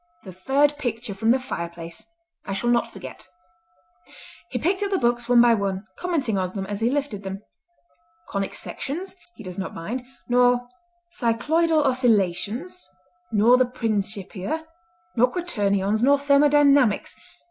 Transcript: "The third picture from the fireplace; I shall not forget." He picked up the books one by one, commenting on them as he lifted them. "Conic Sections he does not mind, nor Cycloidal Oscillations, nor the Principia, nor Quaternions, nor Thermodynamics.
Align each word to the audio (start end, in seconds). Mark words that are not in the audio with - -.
"The 0.23 0.31
third 0.31 0.79
picture 0.79 1.13
from 1.13 1.29
the 1.29 1.39
fireplace; 1.39 2.07
I 2.47 2.53
shall 2.53 2.71
not 2.71 2.91
forget." 2.91 3.27
He 4.49 4.57
picked 4.57 4.81
up 4.81 4.89
the 4.89 4.97
books 4.97 5.29
one 5.29 5.39
by 5.39 5.53
one, 5.53 5.85
commenting 5.95 6.39
on 6.39 6.53
them 6.53 6.65
as 6.65 6.79
he 6.79 6.89
lifted 6.89 7.21
them. 7.21 7.43
"Conic 8.29 8.55
Sections 8.55 9.15
he 9.35 9.43
does 9.43 9.59
not 9.59 9.75
mind, 9.75 10.03
nor 10.27 10.67
Cycloidal 11.19 11.83
Oscillations, 11.85 12.89
nor 13.31 13.57
the 13.57 13.65
Principia, 13.67 14.65
nor 15.15 15.29
Quaternions, 15.29 16.01
nor 16.01 16.17
Thermodynamics. 16.17 17.15